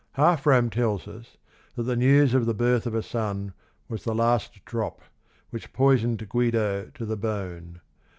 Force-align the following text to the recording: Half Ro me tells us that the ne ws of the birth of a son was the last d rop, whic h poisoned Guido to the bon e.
Half 0.13 0.47
Ro 0.47 0.59
me 0.59 0.69
tells 0.71 1.07
us 1.07 1.37
that 1.75 1.83
the 1.83 1.95
ne 1.95 2.17
ws 2.17 2.33
of 2.33 2.47
the 2.47 2.55
birth 2.55 2.87
of 2.87 2.95
a 2.95 3.03
son 3.03 3.53
was 3.87 4.03
the 4.03 4.15
last 4.15 4.55
d 4.55 4.61
rop, 4.73 5.01
whic 5.51 5.61
h 5.65 5.73
poisoned 5.73 6.27
Guido 6.27 6.89
to 6.95 7.05
the 7.05 7.15
bon 7.15 7.75
e. 7.85 8.07